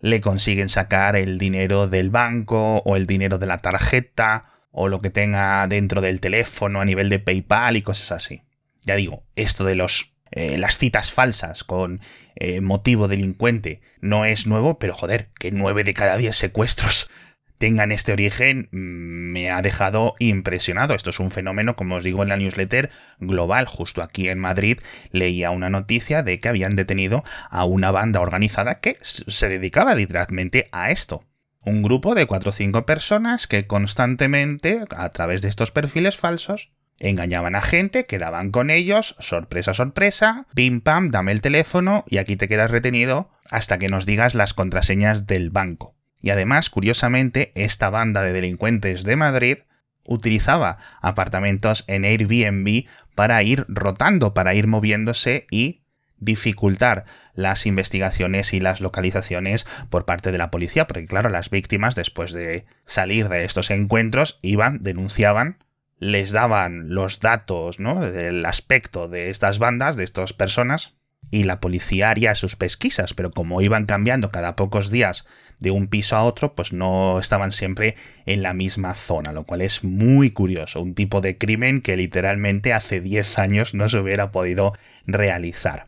le 0.00 0.20
consiguen 0.20 0.68
sacar 0.68 1.14
el 1.14 1.38
dinero 1.38 1.86
del 1.86 2.10
banco 2.10 2.78
o 2.78 2.96
el 2.96 3.06
dinero 3.06 3.38
de 3.38 3.46
la 3.46 3.58
tarjeta 3.58 4.46
o 4.72 4.88
lo 4.88 5.00
que 5.00 5.10
tenga 5.10 5.64
dentro 5.68 6.00
del 6.00 6.20
teléfono 6.20 6.80
a 6.80 6.84
nivel 6.84 7.08
de 7.08 7.20
PayPal 7.20 7.76
y 7.76 7.82
cosas 7.82 8.10
así. 8.10 8.42
Ya 8.84 8.96
digo, 8.96 9.22
esto 9.36 9.64
de 9.64 9.76
los 9.76 10.11
eh, 10.32 10.56
las 10.56 10.78
citas 10.78 11.12
falsas 11.12 11.62
con 11.62 12.00
eh, 12.36 12.60
motivo 12.60 13.06
delincuente 13.06 13.82
no 14.00 14.24
es 14.24 14.46
nuevo, 14.46 14.78
pero 14.78 14.94
joder, 14.94 15.28
que 15.38 15.52
nueve 15.52 15.84
de 15.84 15.94
cada 15.94 16.16
diez 16.16 16.36
secuestros 16.36 17.10
tengan 17.58 17.92
este 17.92 18.12
origen 18.12 18.68
mm, 18.72 19.32
me 19.32 19.50
ha 19.50 19.60
dejado 19.62 20.14
impresionado. 20.18 20.94
Esto 20.94 21.10
es 21.10 21.20
un 21.20 21.30
fenómeno, 21.30 21.76
como 21.76 21.96
os 21.96 22.04
digo 22.04 22.22
en 22.22 22.30
la 22.30 22.36
newsletter, 22.36 22.90
global. 23.20 23.66
Justo 23.66 24.02
aquí 24.02 24.28
en 24.28 24.38
Madrid 24.38 24.78
leía 25.10 25.50
una 25.50 25.70
noticia 25.70 26.22
de 26.22 26.40
que 26.40 26.48
habían 26.48 26.76
detenido 26.76 27.22
a 27.50 27.64
una 27.64 27.90
banda 27.90 28.20
organizada 28.20 28.80
que 28.80 28.98
se 29.02 29.48
dedicaba 29.48 29.94
literalmente 29.94 30.68
a 30.72 30.90
esto. 30.90 31.24
Un 31.60 31.82
grupo 31.82 32.16
de 32.16 32.26
cuatro 32.26 32.50
o 32.50 32.52
cinco 32.52 32.86
personas 32.86 33.46
que 33.46 33.66
constantemente, 33.66 34.80
a 34.96 35.10
través 35.10 35.42
de 35.42 35.48
estos 35.48 35.70
perfiles 35.70 36.16
falsos, 36.16 36.72
engañaban 37.02 37.54
a 37.54 37.60
gente, 37.60 38.04
quedaban 38.04 38.50
con 38.50 38.70
ellos, 38.70 39.16
sorpresa, 39.18 39.74
sorpresa, 39.74 40.46
pim 40.54 40.80
pam, 40.80 41.10
dame 41.10 41.32
el 41.32 41.40
teléfono 41.40 42.04
y 42.08 42.18
aquí 42.18 42.36
te 42.36 42.48
quedas 42.48 42.70
retenido 42.70 43.30
hasta 43.50 43.76
que 43.76 43.88
nos 43.88 44.06
digas 44.06 44.34
las 44.34 44.54
contraseñas 44.54 45.26
del 45.26 45.50
banco. 45.50 45.94
Y 46.20 46.30
además, 46.30 46.70
curiosamente, 46.70 47.52
esta 47.56 47.90
banda 47.90 48.22
de 48.22 48.32
delincuentes 48.32 49.02
de 49.02 49.16
Madrid 49.16 49.58
utilizaba 50.06 50.78
apartamentos 51.00 51.84
en 51.88 52.04
Airbnb 52.04 52.86
para 53.14 53.42
ir 53.42 53.66
rotando, 53.68 54.32
para 54.32 54.54
ir 54.54 54.68
moviéndose 54.68 55.46
y 55.50 55.82
dificultar 56.18 57.04
las 57.34 57.66
investigaciones 57.66 58.54
y 58.54 58.60
las 58.60 58.80
localizaciones 58.80 59.66
por 59.90 60.04
parte 60.04 60.30
de 60.30 60.38
la 60.38 60.52
policía, 60.52 60.86
porque 60.86 61.06
claro, 61.06 61.30
las 61.30 61.50
víctimas 61.50 61.96
después 61.96 62.32
de 62.32 62.64
salir 62.86 63.28
de 63.28 63.44
estos 63.44 63.70
encuentros 63.70 64.38
iban, 64.40 64.84
denunciaban, 64.84 65.58
les 66.02 66.32
daban 66.32 66.92
los 66.92 67.20
datos, 67.20 67.78
¿no? 67.78 68.00
del 68.00 68.44
aspecto 68.44 69.06
de 69.06 69.30
estas 69.30 69.60
bandas, 69.60 69.94
de 69.94 70.02
estas 70.02 70.32
personas, 70.32 70.96
y 71.30 71.44
la 71.44 71.60
policía 71.60 72.10
haría 72.10 72.34
sus 72.34 72.56
pesquisas, 72.56 73.14
pero 73.14 73.30
como 73.30 73.62
iban 73.62 73.86
cambiando 73.86 74.32
cada 74.32 74.56
pocos 74.56 74.90
días 74.90 75.24
de 75.60 75.70
un 75.70 75.86
piso 75.86 76.16
a 76.16 76.24
otro, 76.24 76.56
pues 76.56 76.72
no 76.72 77.20
estaban 77.20 77.52
siempre 77.52 77.94
en 78.26 78.42
la 78.42 78.52
misma 78.52 78.94
zona, 78.94 79.30
lo 79.30 79.44
cual 79.44 79.60
es 79.60 79.84
muy 79.84 80.30
curioso, 80.30 80.82
un 80.82 80.96
tipo 80.96 81.20
de 81.20 81.38
crimen 81.38 81.80
que 81.80 81.96
literalmente 81.96 82.72
hace 82.72 83.00
10 83.00 83.38
años 83.38 83.72
no 83.72 83.88
se 83.88 83.98
hubiera 83.98 84.32
podido 84.32 84.72
realizar. 85.06 85.86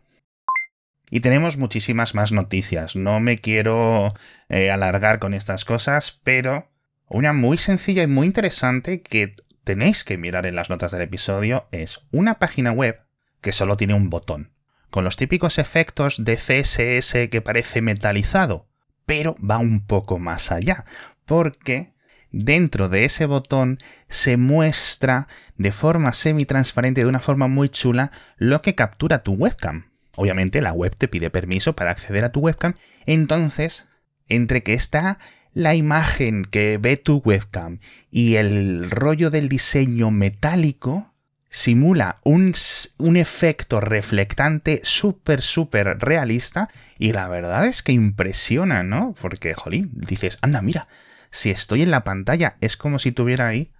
Y 1.11 1.21
tenemos 1.21 1.56
muchísimas 1.56 2.14
más 2.14 2.30
noticias, 2.30 2.94
no 2.94 3.18
me 3.18 3.38
quiero 3.40 4.14
eh, 4.49 4.71
alargar 4.71 5.18
con 5.18 5.35
estas 5.35 5.64
cosas, 5.64 6.21
pero 6.23 6.71
una 7.09 7.33
muy 7.33 7.59
sencilla 7.59 8.04
y 8.04 8.06
muy 8.06 8.26
interesante 8.26 9.02
que 9.02 9.35
tenéis 9.64 10.04
que 10.04 10.18
mirar 10.18 10.47
en 10.47 10.54
las 10.54 10.71
notas 10.71 10.92
del 10.92 11.02
episodio 11.02 11.66
es 11.73 12.00
una 12.12 12.38
página 12.38 12.71
web 12.73 13.00
que 13.40 13.52
solo 13.52 13.76
tiene 13.76 13.94
un 13.94 14.11
botón, 14.11 14.52
con 14.90 15.04
los 15.04 15.16
típicos 15.16 15.59
efectos 15.59 16.25
de 16.25 16.37
CSS 16.37 17.28
que 17.30 17.42
parece 17.42 17.83
metalizado, 17.83 18.68
pero 19.06 19.37
va 19.38 19.59
un 19.59 19.85
poco 19.85 20.18
más 20.18 20.52
allá, 20.52 20.85
porque 21.25 21.94
dentro 22.30 22.88
de 22.88 23.04
ese 23.04 23.26
botón 23.26 23.78
se 24.09 24.37
muestra 24.37 25.28
de 25.56 25.73
forma 25.73 26.12
semi-transparente, 26.12 27.02
de 27.02 27.09
una 27.09 27.21
forma 27.21 27.49
muy 27.49 27.68
chula, 27.68 28.12
lo 28.37 28.62
que 28.62 28.75
captura 28.75 29.23
tu 29.23 29.33
webcam. 29.33 29.90
Obviamente 30.16 30.61
la 30.61 30.73
web 30.73 30.94
te 30.97 31.09
pide 31.09 31.30
permiso 31.30 31.75
para 31.75 31.90
acceder 31.90 32.25
a 32.25 32.33
tu 32.33 32.40
webcam, 32.40 32.75
entonces, 33.06 33.87
entre 34.28 34.62
que 34.62 34.75
está 34.75 35.18
la 35.54 35.75
imagen 35.75 36.44
que 36.44 36.78
ve 36.78 36.96
tu 36.96 37.23
webcam 37.25 37.78
y 38.11 38.37
el 38.37 38.90
rollo 38.90 39.30
del 39.30 39.49
diseño 39.49 40.11
metálico, 40.11 41.14
simula 41.49 42.16
un, 42.25 42.52
un 42.99 43.16
efecto 43.16 43.80
reflectante 43.80 44.80
súper, 44.82 45.40
súper 45.40 45.99
realista 46.00 46.68
y 46.99 47.12
la 47.12 47.28
verdad 47.28 47.66
es 47.66 47.84
que 47.84 47.92
impresiona, 47.92 48.82
¿no? 48.82 49.14
Porque, 49.20 49.54
jolín, 49.54 49.92
dices, 49.94 50.37
anda, 50.42 50.61
mira, 50.62 50.88
si 51.30 51.50
estoy 51.50 51.82
en 51.82 51.92
la 51.92 52.02
pantalla 52.02 52.56
es 52.61 52.76
como 52.76 52.99
si 52.99 53.12
tuviera 53.12 53.46
ahí 53.46 53.70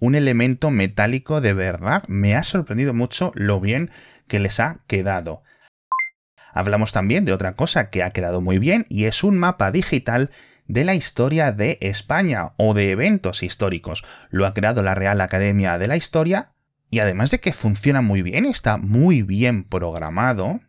un 0.00 0.14
elemento 0.14 0.70
metálico 0.70 1.42
de 1.42 1.52
verdad. 1.52 2.02
Me 2.08 2.34
ha 2.34 2.42
sorprendido 2.42 2.94
mucho 2.94 3.32
lo 3.34 3.60
bien 3.60 3.90
que 4.26 4.38
les 4.38 4.58
ha 4.58 4.80
quedado. 4.86 5.42
Hablamos 6.52 6.92
también 6.92 7.26
de 7.26 7.32
otra 7.34 7.54
cosa 7.54 7.90
que 7.90 8.02
ha 8.02 8.10
quedado 8.10 8.40
muy 8.40 8.58
bien 8.58 8.86
y 8.88 9.04
es 9.04 9.22
un 9.22 9.36
mapa 9.38 9.70
digital 9.70 10.30
de 10.68 10.84
la 10.84 10.94
historia 10.94 11.50
de 11.50 11.78
España 11.80 12.52
o 12.56 12.74
de 12.74 12.90
eventos 12.90 13.42
históricos. 13.42 14.04
Lo 14.30 14.46
ha 14.46 14.54
creado 14.54 14.82
la 14.82 14.94
Real 14.94 15.20
Academia 15.20 15.78
de 15.78 15.88
la 15.88 15.96
Historia 15.96 16.52
y 16.90 17.00
además 17.00 17.30
de 17.30 17.40
que 17.40 17.52
funciona 17.52 18.00
muy 18.00 18.22
bien, 18.22 18.44
está 18.44 18.76
muy 18.76 19.22
bien 19.22 19.64
programado, 19.64 20.60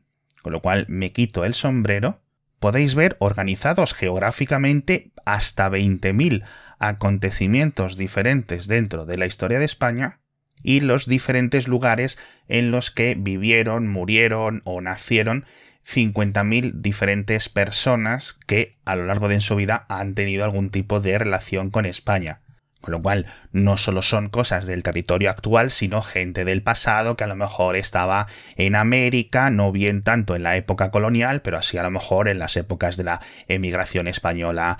con 0.41 0.53
lo 0.53 0.61
cual 0.61 0.85
me 0.87 1.11
quito 1.11 1.45
el 1.45 1.53
sombrero, 1.53 2.21
podéis 2.59 2.95
ver 2.95 3.15
organizados 3.19 3.93
geográficamente 3.93 5.11
hasta 5.25 5.69
20.000 5.69 6.43
acontecimientos 6.77 7.97
diferentes 7.97 8.67
dentro 8.67 9.05
de 9.05 9.17
la 9.17 9.25
historia 9.25 9.59
de 9.59 9.65
España 9.65 10.19
y 10.61 10.81
los 10.81 11.05
diferentes 11.05 11.67
lugares 11.67 12.17
en 12.47 12.71
los 12.71 12.91
que 12.91 13.15
vivieron, 13.17 13.87
murieron 13.87 14.61
o 14.65 14.81
nacieron 14.81 15.45
50.000 15.85 16.73
diferentes 16.73 17.49
personas 17.49 18.37
que 18.45 18.77
a 18.85 18.95
lo 18.95 19.05
largo 19.05 19.27
de 19.27 19.41
su 19.41 19.55
vida 19.55 19.85
han 19.89 20.13
tenido 20.13 20.43
algún 20.43 20.69
tipo 20.69 20.99
de 20.99 21.17
relación 21.17 21.69
con 21.69 21.85
España. 21.85 22.41
Con 22.81 22.93
lo 22.93 23.01
cual, 23.01 23.25
no 23.51 23.75
solo 23.75 24.01
son 24.01 24.29
cosas 24.29 24.65
del 24.65 24.83
territorio 24.83 25.29
actual, 25.29 25.69
sino 25.69 26.01
gente 26.01 26.45
del 26.45 26.63
pasado 26.63 27.17
que 27.17 27.25
a 27.25 27.27
lo 27.27 27.35
mejor 27.35 27.75
estaba 27.75 28.27
en 28.55 28.75
América, 28.75 29.49
no 29.49 29.73
bien 29.73 30.01
tanto 30.01 30.33
en 30.33 30.43
la 30.43 30.55
época 30.55 30.89
colonial, 30.89 31.41
pero 31.41 31.57
así 31.57 31.77
a 31.77 31.83
lo 31.83 31.91
mejor 31.91 32.29
en 32.29 32.39
las 32.39 32.55
épocas 32.55 32.95
de 32.95 33.03
la 33.03 33.19
emigración 33.49 34.07
española 34.07 34.79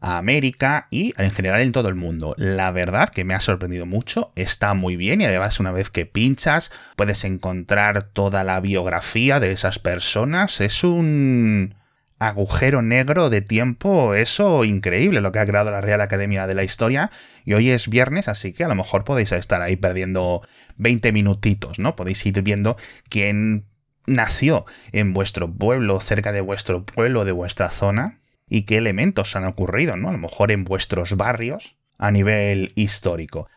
a 0.00 0.18
América 0.18 0.88
y 0.90 1.12
en 1.16 1.30
general 1.30 1.60
en 1.60 1.72
todo 1.72 1.88
el 1.88 1.94
mundo. 1.94 2.34
La 2.36 2.70
verdad 2.70 3.08
que 3.08 3.24
me 3.24 3.34
ha 3.34 3.40
sorprendido 3.40 3.86
mucho, 3.86 4.32
está 4.36 4.74
muy 4.74 4.96
bien 4.96 5.20
y 5.20 5.24
además 5.24 5.60
una 5.60 5.72
vez 5.72 5.90
que 5.90 6.06
pinchas 6.06 6.70
puedes 6.96 7.24
encontrar 7.24 8.02
toda 8.12 8.44
la 8.44 8.60
biografía 8.60 9.40
de 9.40 9.52
esas 9.52 9.78
personas. 9.78 10.60
Es 10.60 10.84
un 10.84 11.74
agujero 12.18 12.82
negro 12.82 13.28
de 13.30 13.42
tiempo, 13.42 14.14
eso 14.14 14.64
increíble 14.64 15.20
lo 15.20 15.32
que 15.32 15.38
ha 15.38 15.46
creado 15.46 15.70
la 15.70 15.80
Real 15.80 16.00
Academia 16.00 16.46
de 16.46 16.54
la 16.54 16.64
Historia. 16.64 17.10
Y 17.44 17.54
hoy 17.54 17.70
es 17.70 17.88
viernes, 17.88 18.28
así 18.28 18.52
que 18.52 18.64
a 18.64 18.68
lo 18.68 18.74
mejor 18.74 19.04
podéis 19.04 19.32
estar 19.32 19.62
ahí 19.62 19.76
perdiendo 19.76 20.42
20 20.76 21.12
minutitos, 21.12 21.78
¿no? 21.78 21.96
Podéis 21.96 22.24
ir 22.26 22.40
viendo 22.42 22.76
quién 23.08 23.66
nació 24.06 24.66
en 24.92 25.12
vuestro 25.12 25.52
pueblo, 25.52 26.00
cerca 26.00 26.32
de 26.32 26.40
vuestro 26.40 26.84
pueblo, 26.84 27.24
de 27.24 27.32
vuestra 27.32 27.70
zona, 27.70 28.20
y 28.48 28.62
qué 28.62 28.78
elementos 28.78 29.36
han 29.36 29.44
ocurrido, 29.44 29.96
¿no? 29.96 30.08
A 30.08 30.12
lo 30.12 30.18
mejor 30.18 30.52
en 30.52 30.64
vuestros 30.64 31.16
barrios 31.16 31.76
a 31.98 32.10
nivel 32.10 32.72
histórico. 32.74 33.48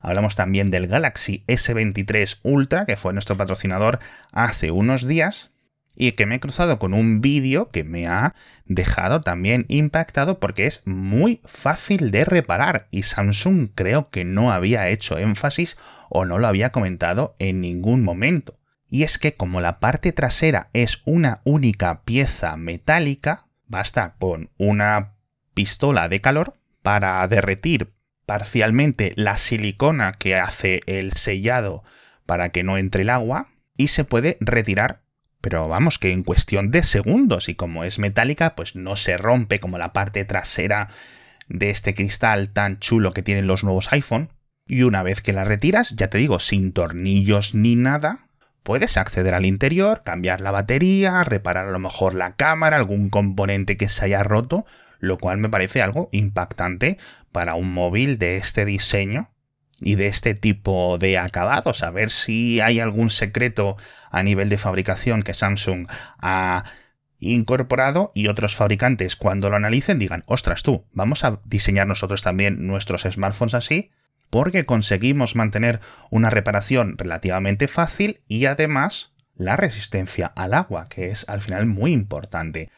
Hablamos 0.00 0.34
también 0.34 0.70
del 0.70 0.86
Galaxy 0.86 1.44
S23 1.46 2.38
Ultra, 2.42 2.86
que 2.86 2.96
fue 2.96 3.12
nuestro 3.12 3.36
patrocinador 3.36 3.98
hace 4.32 4.70
unos 4.70 5.06
días, 5.06 5.50
y 5.94 6.12
que 6.12 6.24
me 6.24 6.36
he 6.36 6.40
cruzado 6.40 6.78
con 6.78 6.94
un 6.94 7.20
vídeo 7.20 7.70
que 7.70 7.84
me 7.84 8.06
ha 8.06 8.34
dejado 8.64 9.20
también 9.20 9.66
impactado 9.68 10.38
porque 10.38 10.66
es 10.66 10.82
muy 10.86 11.40
fácil 11.44 12.10
de 12.10 12.24
reparar 12.24 12.88
y 12.90 13.02
Samsung 13.02 13.70
creo 13.74 14.08
que 14.08 14.24
no 14.24 14.52
había 14.52 14.88
hecho 14.88 15.18
énfasis 15.18 15.76
o 16.08 16.24
no 16.24 16.38
lo 16.38 16.46
había 16.46 16.70
comentado 16.70 17.34
en 17.38 17.60
ningún 17.60 18.02
momento. 18.02 18.58
Y 18.88 19.02
es 19.02 19.18
que 19.18 19.34
como 19.34 19.60
la 19.60 19.78
parte 19.78 20.12
trasera 20.12 20.70
es 20.72 21.02
una 21.04 21.40
única 21.44 22.02
pieza 22.02 22.56
metálica, 22.56 23.46
basta 23.70 24.16
con 24.18 24.50
una 24.58 25.14
pistola 25.54 26.08
de 26.08 26.20
calor 26.20 26.58
para 26.82 27.26
derretir 27.26 27.94
parcialmente 28.26 29.12
la 29.16 29.36
silicona 29.38 30.12
que 30.12 30.36
hace 30.36 30.80
el 30.86 31.14
sellado 31.14 31.82
para 32.26 32.50
que 32.50 32.62
no 32.62 32.76
entre 32.76 33.02
el 33.02 33.10
agua 33.10 33.48
y 33.76 33.88
se 33.88 34.04
puede 34.04 34.36
retirar 34.40 35.00
pero 35.40 35.68
vamos, 35.68 35.98
que 35.98 36.12
en 36.12 36.22
cuestión 36.22 36.70
de 36.70 36.82
segundos 36.82 37.48
y 37.48 37.54
como 37.54 37.84
es 37.84 37.98
metálica, 37.98 38.54
pues 38.54 38.76
no 38.76 38.96
se 38.96 39.16
rompe 39.16 39.58
como 39.58 39.78
la 39.78 39.92
parte 39.92 40.24
trasera 40.24 40.88
de 41.48 41.70
este 41.70 41.94
cristal 41.94 42.50
tan 42.50 42.78
chulo 42.78 43.12
que 43.12 43.22
tienen 43.22 43.46
los 43.46 43.64
nuevos 43.64 43.90
iPhone. 43.92 44.30
Y 44.66 44.82
una 44.82 45.02
vez 45.02 45.22
que 45.22 45.32
la 45.32 45.44
retiras, 45.44 45.96
ya 45.96 46.10
te 46.10 46.18
digo, 46.18 46.38
sin 46.38 46.72
tornillos 46.72 47.54
ni 47.54 47.74
nada, 47.74 48.28
puedes 48.62 48.96
acceder 48.96 49.34
al 49.34 49.46
interior, 49.46 50.02
cambiar 50.04 50.40
la 50.40 50.50
batería, 50.50 51.24
reparar 51.24 51.68
a 51.68 51.72
lo 51.72 51.78
mejor 51.78 52.14
la 52.14 52.36
cámara, 52.36 52.76
algún 52.76 53.10
componente 53.10 53.76
que 53.76 53.88
se 53.88 54.04
haya 54.04 54.22
roto, 54.22 54.64
lo 54.98 55.18
cual 55.18 55.38
me 55.38 55.48
parece 55.48 55.82
algo 55.82 56.08
impactante 56.12 56.98
para 57.32 57.54
un 57.54 57.72
móvil 57.72 58.18
de 58.18 58.36
este 58.36 58.64
diseño 58.64 59.30
y 59.80 59.94
de 59.94 60.08
este 60.08 60.34
tipo 60.34 60.98
de 60.98 61.18
acabados, 61.18 61.82
a 61.82 61.90
ver 61.90 62.10
si 62.10 62.60
hay 62.60 62.80
algún 62.80 63.08
secreto 63.10 63.76
a 64.10 64.22
nivel 64.22 64.50
de 64.50 64.58
fabricación 64.58 65.22
que 65.22 65.32
Samsung 65.32 65.86
ha 66.18 66.64
incorporado 67.18 68.12
y 68.14 68.28
otros 68.28 68.56
fabricantes 68.56 69.16
cuando 69.16 69.48
lo 69.50 69.56
analicen 69.56 69.98
digan, 69.98 70.24
ostras 70.26 70.62
tú, 70.62 70.84
vamos 70.92 71.24
a 71.24 71.40
diseñar 71.44 71.86
nosotros 71.86 72.22
también 72.22 72.66
nuestros 72.66 73.02
smartphones 73.02 73.54
así 73.54 73.90
porque 74.30 74.64
conseguimos 74.64 75.36
mantener 75.36 75.80
una 76.10 76.30
reparación 76.30 76.96
relativamente 76.96 77.68
fácil 77.68 78.22
y 78.28 78.46
además 78.46 79.12
la 79.34 79.56
resistencia 79.56 80.26
al 80.26 80.54
agua, 80.54 80.86
que 80.88 81.08
es 81.08 81.28
al 81.28 81.40
final 81.40 81.66
muy 81.66 81.92
importante. 81.92 82.70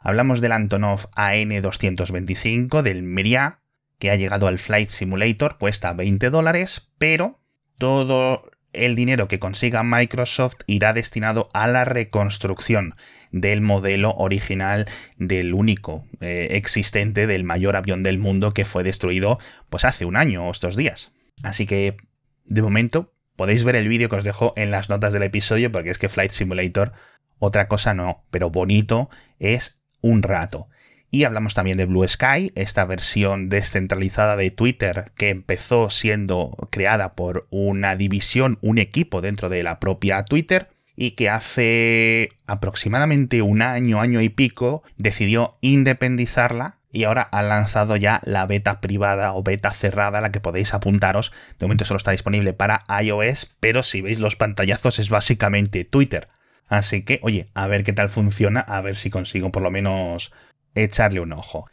Hablamos 0.00 0.40
del 0.40 0.52
Antonov 0.52 1.10
AN225, 1.12 2.82
del 2.82 3.02
Miria, 3.02 3.60
que 3.98 4.10
ha 4.10 4.16
llegado 4.16 4.46
al 4.46 4.58
Flight 4.58 4.90
Simulator, 4.90 5.58
cuesta 5.58 5.92
20 5.92 6.30
dólares, 6.30 6.90
pero 6.98 7.40
todo 7.78 8.50
el 8.74 8.94
dinero 8.94 9.28
que 9.28 9.38
consiga 9.38 9.82
Microsoft 9.82 10.56
irá 10.66 10.92
destinado 10.92 11.48
a 11.52 11.66
la 11.66 11.84
reconstrucción 11.84 12.94
del 13.30 13.60
modelo 13.60 14.14
original 14.14 14.86
del 15.16 15.54
único 15.54 16.04
eh, 16.20 16.48
existente 16.52 17.26
del 17.26 17.44
mayor 17.44 17.76
avión 17.76 18.02
del 18.02 18.18
mundo 18.18 18.54
que 18.54 18.64
fue 18.64 18.84
destruido 18.84 19.38
pues 19.70 19.84
hace 19.84 20.04
un 20.04 20.16
año 20.16 20.46
o 20.46 20.50
estos 20.50 20.76
días. 20.76 21.12
Así 21.42 21.66
que 21.66 21.96
de 22.44 22.62
momento 22.62 23.12
podéis 23.36 23.64
ver 23.64 23.76
el 23.76 23.88
vídeo 23.88 24.08
que 24.08 24.16
os 24.16 24.24
dejo 24.24 24.52
en 24.56 24.70
las 24.70 24.88
notas 24.88 25.12
del 25.12 25.24
episodio 25.24 25.72
porque 25.72 25.90
es 25.90 25.98
que 25.98 26.08
Flight 26.08 26.30
Simulator 26.30 26.92
otra 27.38 27.68
cosa 27.68 27.94
no, 27.94 28.24
pero 28.30 28.50
bonito 28.50 29.10
es 29.38 29.76
un 30.00 30.22
rato. 30.22 30.68
Y 31.14 31.22
hablamos 31.22 31.54
también 31.54 31.76
de 31.76 31.84
Blue 31.84 32.08
Sky, 32.08 32.50
esta 32.56 32.84
versión 32.86 33.48
descentralizada 33.48 34.34
de 34.34 34.50
Twitter 34.50 35.12
que 35.16 35.30
empezó 35.30 35.88
siendo 35.88 36.68
creada 36.72 37.14
por 37.14 37.46
una 37.50 37.94
división, 37.94 38.58
un 38.62 38.78
equipo 38.78 39.20
dentro 39.20 39.48
de 39.48 39.62
la 39.62 39.78
propia 39.78 40.24
Twitter 40.24 40.70
y 40.96 41.12
que 41.12 41.30
hace 41.30 42.30
aproximadamente 42.48 43.42
un 43.42 43.62
año, 43.62 44.00
año 44.00 44.22
y 44.22 44.28
pico, 44.28 44.82
decidió 44.96 45.56
independizarla 45.60 46.78
y 46.90 47.04
ahora 47.04 47.22
ha 47.22 47.42
lanzado 47.42 47.94
ya 47.94 48.20
la 48.24 48.44
beta 48.46 48.80
privada 48.80 49.34
o 49.34 49.44
beta 49.44 49.72
cerrada, 49.72 50.20
la 50.20 50.32
que 50.32 50.40
podéis 50.40 50.74
apuntaros. 50.74 51.30
De 51.60 51.66
momento 51.66 51.84
solo 51.84 51.98
está 51.98 52.10
disponible 52.10 52.54
para 52.54 52.82
iOS, 53.00 53.54
pero 53.60 53.84
si 53.84 54.00
veis 54.00 54.18
los 54.18 54.34
pantallazos 54.34 54.98
es 54.98 55.10
básicamente 55.10 55.84
Twitter. 55.84 56.26
Así 56.66 57.02
que, 57.02 57.20
oye, 57.22 57.46
a 57.54 57.68
ver 57.68 57.84
qué 57.84 57.92
tal 57.92 58.08
funciona, 58.08 58.58
a 58.58 58.80
ver 58.80 58.96
si 58.96 59.10
consigo 59.10 59.52
por 59.52 59.62
lo 59.62 59.70
menos 59.70 60.32
echarle 60.74 61.20
un 61.20 61.32
ojo. 61.32 61.66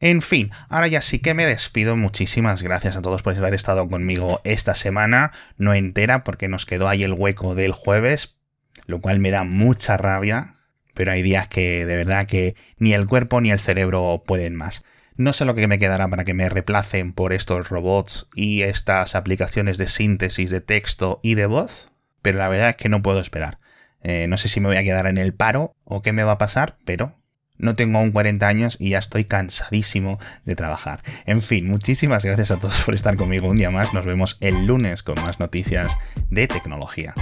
En 0.00 0.20
fin, 0.20 0.50
ahora 0.68 0.86
ya 0.88 1.00
sí 1.00 1.20
que 1.20 1.32
me 1.34 1.46
despido. 1.46 1.96
Muchísimas 1.96 2.62
gracias 2.62 2.96
a 2.96 3.02
todos 3.02 3.22
por 3.22 3.34
haber 3.34 3.54
estado 3.54 3.88
conmigo 3.88 4.40
esta 4.44 4.74
semana, 4.74 5.32
no 5.56 5.72
entera 5.72 6.24
porque 6.24 6.48
nos 6.48 6.66
quedó 6.66 6.88
ahí 6.88 7.04
el 7.04 7.14
hueco 7.14 7.54
del 7.54 7.72
jueves, 7.72 8.36
lo 8.86 9.00
cual 9.00 9.18
me 9.18 9.30
da 9.30 9.44
mucha 9.44 9.96
rabia, 9.96 10.56
pero 10.92 11.12
hay 11.12 11.22
días 11.22 11.48
que 11.48 11.86
de 11.86 11.96
verdad 11.96 12.26
que 12.26 12.54
ni 12.76 12.92
el 12.92 13.06
cuerpo 13.06 13.40
ni 13.40 13.50
el 13.50 13.58
cerebro 13.58 14.24
pueden 14.26 14.54
más. 14.54 14.84
No 15.16 15.32
sé 15.32 15.44
lo 15.44 15.54
que 15.54 15.68
me 15.68 15.78
quedará 15.78 16.08
para 16.08 16.24
que 16.24 16.34
me 16.34 16.48
replacen 16.48 17.12
por 17.12 17.32
estos 17.32 17.68
robots 17.68 18.28
y 18.34 18.62
estas 18.62 19.14
aplicaciones 19.14 19.78
de 19.78 19.86
síntesis 19.86 20.50
de 20.50 20.60
texto 20.60 21.20
y 21.22 21.34
de 21.34 21.46
voz, 21.46 21.88
pero 22.20 22.38
la 22.38 22.48
verdad 22.48 22.70
es 22.70 22.76
que 22.76 22.88
no 22.88 23.00
puedo 23.00 23.20
esperar. 23.20 23.58
Eh, 24.02 24.26
no 24.28 24.36
sé 24.36 24.48
si 24.48 24.60
me 24.60 24.68
voy 24.68 24.76
a 24.76 24.82
quedar 24.82 25.06
en 25.06 25.16
el 25.16 25.32
paro 25.32 25.72
o 25.84 26.02
qué 26.02 26.12
me 26.12 26.24
va 26.24 26.32
a 26.32 26.38
pasar, 26.38 26.76
pero 26.84 27.14
no 27.58 27.76
tengo 27.76 27.98
aún 27.98 28.12
40 28.12 28.46
años 28.46 28.76
y 28.80 28.90
ya 28.90 28.98
estoy 28.98 29.24
cansadísimo 29.24 30.18
de 30.44 30.56
trabajar. 30.56 31.02
En 31.26 31.42
fin, 31.42 31.68
muchísimas 31.68 32.24
gracias 32.24 32.50
a 32.50 32.58
todos 32.58 32.80
por 32.82 32.94
estar 32.94 33.16
conmigo 33.16 33.48
un 33.48 33.56
día 33.56 33.70
más. 33.70 33.94
Nos 33.94 34.04
vemos 34.04 34.36
el 34.40 34.66
lunes 34.66 35.02
con 35.02 35.14
más 35.22 35.40
noticias 35.40 35.96
de 36.30 36.46
tecnología. 36.46 37.14